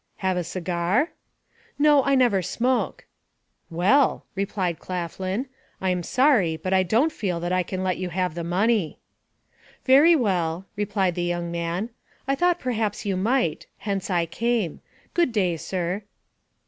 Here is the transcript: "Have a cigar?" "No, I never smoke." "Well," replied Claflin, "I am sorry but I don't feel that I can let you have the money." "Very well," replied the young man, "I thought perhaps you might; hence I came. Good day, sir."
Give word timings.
"Have 0.25 0.35
a 0.35 0.43
cigar?" 0.43 1.11
"No, 1.77 2.03
I 2.03 2.15
never 2.15 2.41
smoke." 2.41 3.05
"Well," 3.69 4.25
replied 4.33 4.79
Claflin, 4.79 5.45
"I 5.79 5.91
am 5.91 6.01
sorry 6.01 6.57
but 6.57 6.73
I 6.73 6.81
don't 6.81 7.11
feel 7.11 7.39
that 7.39 7.51
I 7.51 7.61
can 7.61 7.83
let 7.83 7.99
you 7.99 8.09
have 8.09 8.33
the 8.33 8.43
money." 8.43 8.97
"Very 9.85 10.15
well," 10.15 10.65
replied 10.75 11.13
the 11.13 11.21
young 11.21 11.51
man, 11.51 11.91
"I 12.27 12.33
thought 12.33 12.59
perhaps 12.59 13.05
you 13.05 13.15
might; 13.15 13.67
hence 13.77 14.09
I 14.09 14.25
came. 14.25 14.81
Good 15.13 15.31
day, 15.31 15.55
sir." 15.55 16.01